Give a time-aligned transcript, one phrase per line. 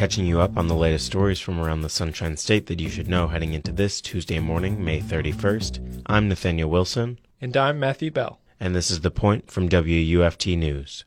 [0.00, 3.06] catching you up on the latest stories from around the Sunshine State that you should
[3.06, 6.04] know heading into this Tuesday morning, May 31st.
[6.06, 7.18] I'm Nathaniel Wilson.
[7.38, 8.40] And I'm Matthew Bell.
[8.58, 11.04] And this is The Point from WUFT News.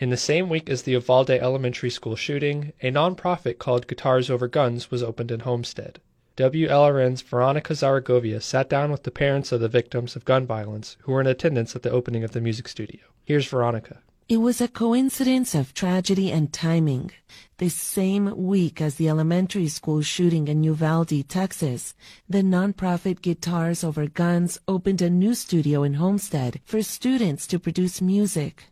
[0.00, 4.48] In the same week as the Uvalde Elementary School shooting, a nonprofit called Guitars Over
[4.48, 6.00] Guns was opened in Homestead.
[6.36, 11.12] WLRN's Veronica Zaragovia sat down with the parents of the victims of gun violence who
[11.12, 13.00] were in attendance at the opening of the music studio.
[13.24, 14.02] Here's Veronica.
[14.28, 17.12] It was a coincidence of tragedy and timing.
[17.56, 21.94] The same week as the elementary school shooting in Uvalde, Texas,
[22.28, 28.02] the nonprofit Guitars Over Guns opened a new studio in Homestead for students to produce
[28.02, 28.64] music.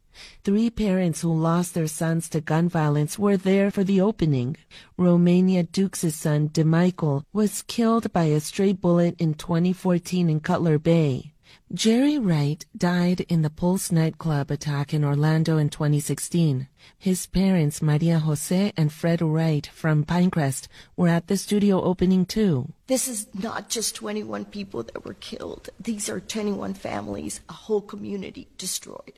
[0.42, 4.56] Three parents who lost their sons to gun violence were there for the opening.
[4.96, 11.34] Romania Dukes' son, DeMichael, was killed by a stray bullet in 2014 in Cutler Bay.
[11.72, 16.68] Jerry Wright died in the Pulse nightclub attack in Orlando in 2016.
[16.98, 22.72] His parents, Maria Jose and Fred Wright from Pinecrest, were at the studio opening too.
[22.86, 25.70] This is not just 21 people that were killed.
[25.80, 29.14] These are 21 families, a whole community destroyed.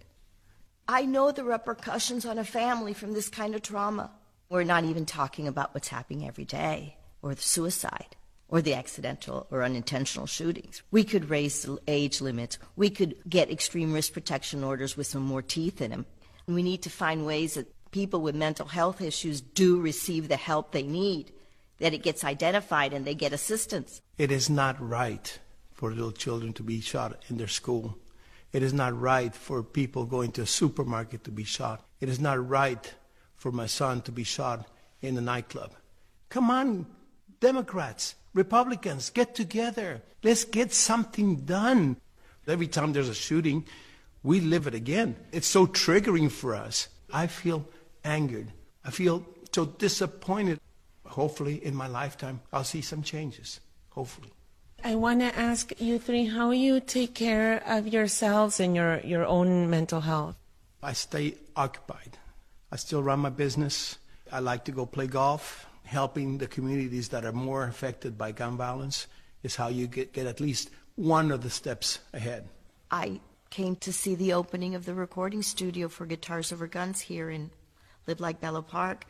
[0.89, 4.13] I know the repercussions on a family from this kind of trauma.
[4.49, 8.15] We're not even talking about what's happening every day, or the suicide,
[8.49, 10.85] or the accidental or unintentional shootings.
[10.93, 12.59] We could raise the age limits.
[12.77, 16.07] We could get extreme risk protection orders with some more teeth in them.
[16.47, 20.71] We need to find ways that people with mental health issues do receive the help
[20.71, 21.33] they need,
[21.81, 24.01] that it gets identified and they get assistance.
[24.19, 25.37] It is not right
[25.73, 27.99] for little children to be shot in their school
[28.57, 31.85] it is not right for people going to a supermarket to be shot.
[32.01, 32.95] It is not right
[33.35, 34.67] for my son to be shot
[35.03, 35.73] in a nightclub.
[36.31, 36.87] Come on,
[37.39, 40.01] Democrats, Republicans, get together.
[40.23, 41.99] Let's get something done.
[42.49, 43.67] Every time there's a shooting,
[44.23, 45.17] we live it again.
[45.33, 46.89] It's so triggering for us.
[47.13, 47.69] I feel
[48.05, 48.51] angered.
[48.83, 50.61] I feel so disappointed.
[51.05, 53.61] Hopefully, in my lifetime, I'll see some changes.
[53.91, 54.33] Hopefully.
[54.87, 59.27] I want to ask you three how you take care of yourselves and your, your
[59.27, 60.37] own mental health.
[60.81, 62.19] I stay occupied.
[62.71, 63.99] I still run my business.
[64.31, 65.67] I like to go play golf.
[65.83, 69.09] Helping the communities that are more affected by gun violence
[69.43, 72.49] is how you get, get at least one of the steps ahead.
[72.89, 73.19] I
[73.51, 77.51] came to see the opening of the recording studio for Guitars Over Guns here in
[78.07, 79.05] Live Like Bella Park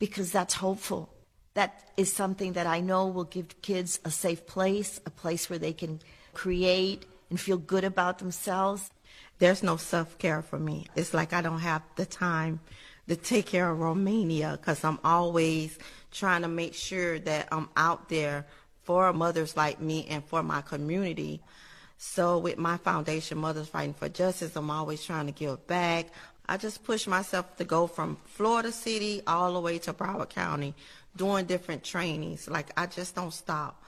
[0.00, 1.08] because that's hopeful
[1.54, 5.58] that is something that I know will give kids a safe place, a place where
[5.58, 6.00] they can
[6.32, 8.90] create and feel good about themselves.
[9.38, 10.86] There's no self care for me.
[10.94, 12.60] It's like I don't have the time
[13.08, 15.78] to take care of Romania because I'm always
[16.12, 18.46] trying to make sure that I'm out there
[18.82, 21.42] for mothers like me and for my community.
[21.96, 26.06] So with my foundation, Mothers Fighting for Justice, I'm always trying to give back.
[26.50, 30.74] I just push myself to go from Florida City all the way to Broward County
[31.14, 32.50] doing different trainings.
[32.50, 33.80] Like I just don't stop.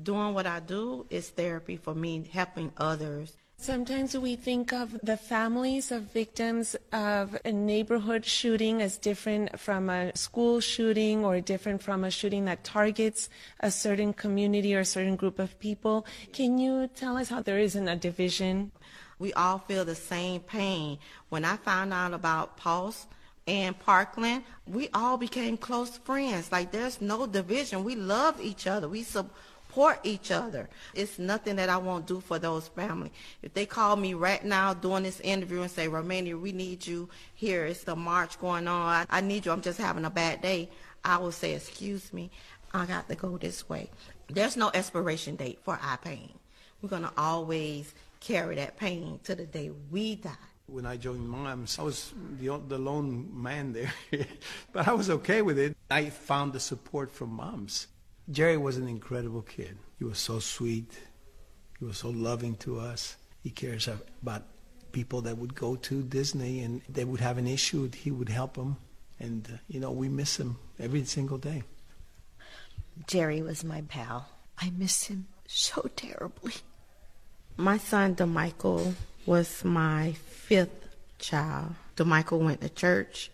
[0.00, 3.38] Doing what I do is therapy for me, helping others.
[3.56, 9.88] Sometimes we think of the families of victims of a neighborhood shooting as different from
[9.88, 14.84] a school shooting or different from a shooting that targets a certain community or a
[14.84, 16.04] certain group of people.
[16.34, 18.72] Can you tell us how there isn't a division?
[19.20, 20.98] We all feel the same pain.
[21.28, 23.06] When I found out about Pulse,
[23.46, 26.52] and Parkland, we all became close friends.
[26.52, 27.82] Like there's no division.
[27.82, 28.88] We love each other.
[28.88, 30.68] We support each other.
[30.94, 33.10] It's nothing that I won't do for those family.
[33.42, 37.08] If they call me right now doing this interview and say, Romania, we need you
[37.34, 37.64] here.
[37.64, 39.06] It's the march going on.
[39.10, 39.52] I need you.
[39.52, 40.68] I'm just having a bad day.
[41.04, 42.30] I will say, excuse me.
[42.72, 43.90] I got to go this way.
[44.28, 46.34] There's no expiration date for our pain.
[46.82, 50.30] We're going to always carry that pain to the day we die
[50.70, 53.92] when I joined Moms, I was the, the lone man there,
[54.72, 55.76] but I was okay with it.
[55.90, 57.88] I found the support from moms.
[58.30, 59.76] Jerry was an incredible kid.
[59.98, 60.92] He was so sweet.
[61.78, 63.16] He was so loving to us.
[63.42, 64.44] He cares about
[64.92, 67.90] people that would go to Disney and they would have an issue.
[67.90, 68.76] He would help them.
[69.18, 71.64] And, uh, you know, we miss him every single day.
[73.06, 74.28] Jerry was my pal.
[74.58, 76.54] I miss him so terribly.
[77.60, 78.94] My son, DeMichael,
[79.26, 81.74] was my fifth child.
[81.94, 83.30] DeMichael went to church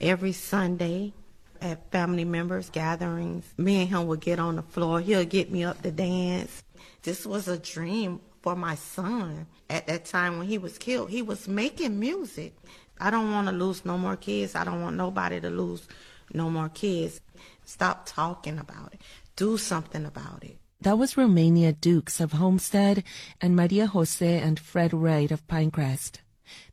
[0.00, 1.12] every Sunday
[1.60, 3.44] at family members' gatherings.
[3.58, 5.00] Me and him would get on the floor.
[5.00, 6.62] He'll get me up to dance.
[7.02, 9.48] This was a dream for my son.
[9.68, 12.54] At that time when he was killed, he was making music.
[13.00, 14.54] I don't want to lose no more kids.
[14.54, 15.88] I don't want nobody to lose
[16.32, 17.20] no more kids.
[17.64, 19.00] Stop talking about it.
[19.34, 20.56] Do something about it.
[20.84, 23.04] That was Romania Dukes of Homestead
[23.40, 26.18] and Maria Jose and Fred Wright of Pinecrest.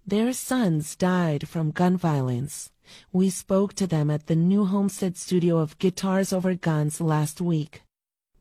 [0.06, 2.74] Their sons died from gun violence.
[3.13, 7.84] We spoke to them at the new Homestead studio of Guitars Over Guns last week.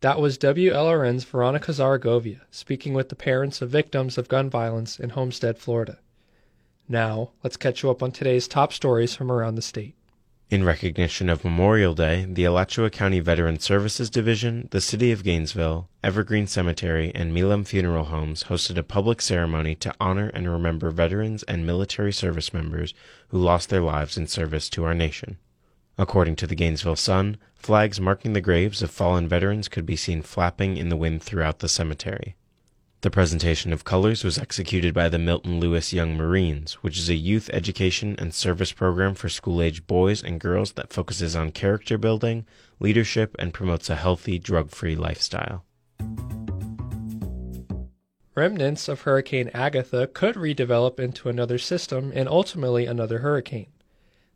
[0.00, 5.10] That was WLRN's Veronica Zaragovia speaking with the parents of victims of gun violence in
[5.10, 6.00] Homestead, Florida.
[6.88, 9.94] Now, let's catch you up on today's top stories from around the state.
[10.50, 15.88] In recognition of Memorial Day, the Alachua County Veteran Services Division, the City of Gainesville,
[16.02, 21.44] Evergreen Cemetery, and Milam Funeral Homes hosted a public ceremony to honor and remember veterans
[21.44, 22.94] and military service members
[23.28, 25.38] who lost their lives in service to our nation.
[25.96, 30.20] According to the Gainesville Sun, flags marking the graves of fallen veterans could be seen
[30.20, 32.34] flapping in the wind throughout the cemetery.
[33.02, 37.14] The presentation of colors was executed by the Milton Lewis Young Marines, which is a
[37.14, 41.96] youth education and service program for school age boys and girls that focuses on character
[41.96, 42.44] building,
[42.78, 45.64] leadership, and promotes a healthy, drug free lifestyle.
[48.34, 53.72] Remnants of Hurricane Agatha could redevelop into another system and ultimately another hurricane.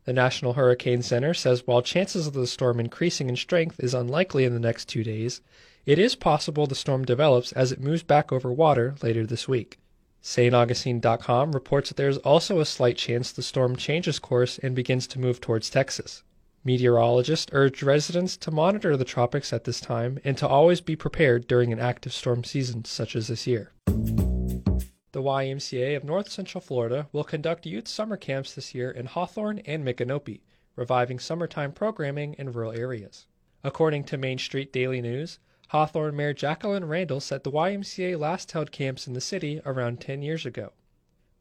[0.07, 4.47] The National Hurricane Center says while chances of the storm increasing in strength is unlikely
[4.47, 5.43] in the next two days,
[5.87, 9.79] it is possible the storm develops as it moves back over water later this week.
[10.23, 15.07] StAugustine.com reports that there is also a slight chance the storm changes course and begins
[15.07, 16.23] to move towards Texas.
[16.65, 21.47] Meteorologists urge residents to monitor the tropics at this time and to always be prepared
[21.47, 23.73] during an active storm season such as this year.
[23.85, 29.59] The YMCA of North Central Florida will conduct youth summer camps this year in Hawthorne
[29.67, 30.41] and Micanopy,
[30.75, 33.27] reviving summertime programming in rural areas.
[33.63, 38.71] According to Main Street Daily News, Hawthorne Mayor Jacqueline Randall said the YMCA last held
[38.71, 40.73] camps in the city around 10 years ago.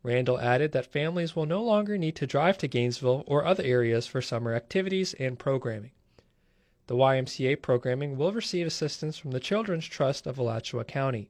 [0.02, 4.06] Randall added that families will no longer need to drive to Gainesville or other areas
[4.06, 5.92] for summer activities and programming.
[6.88, 11.30] The YMCA programming will receive assistance from the Children's Trust of Alachua County.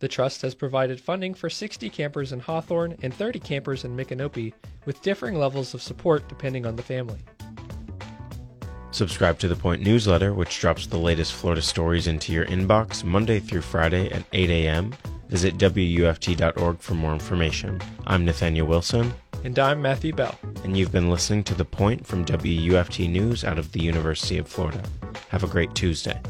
[0.00, 4.52] The trust has provided funding for 60 campers in Hawthorne and 30 campers in Micanopy,
[4.84, 7.20] with differing levels of support depending on the family.
[8.94, 13.40] Subscribe to the Point newsletter, which drops the latest Florida stories into your inbox Monday
[13.40, 14.94] through Friday at 8 a.m.
[15.28, 17.80] Visit WUFT.org for more information.
[18.06, 19.12] I'm Nathaniel Wilson.
[19.42, 20.38] And I'm Matthew Bell.
[20.62, 24.46] And you've been listening to The Point from WUFT News out of the University of
[24.46, 24.80] Florida.
[25.28, 26.20] Have a great Tuesday.